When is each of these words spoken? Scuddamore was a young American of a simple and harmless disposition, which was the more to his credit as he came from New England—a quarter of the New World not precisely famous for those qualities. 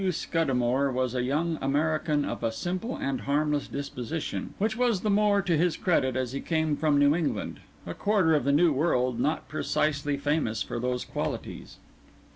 Scuddamore 0.09 0.91
was 0.91 1.13
a 1.13 1.21
young 1.21 1.59
American 1.61 2.25
of 2.25 2.41
a 2.43 2.51
simple 2.51 2.95
and 2.97 3.21
harmless 3.21 3.67
disposition, 3.67 4.55
which 4.57 4.75
was 4.75 5.01
the 5.01 5.11
more 5.11 5.43
to 5.43 5.55
his 5.55 5.77
credit 5.77 6.15
as 6.15 6.31
he 6.31 6.41
came 6.41 6.75
from 6.75 6.97
New 6.97 7.13
England—a 7.13 7.93
quarter 7.93 8.33
of 8.33 8.43
the 8.43 8.51
New 8.51 8.73
World 8.73 9.19
not 9.19 9.47
precisely 9.47 10.17
famous 10.17 10.63
for 10.63 10.79
those 10.79 11.05
qualities. 11.05 11.77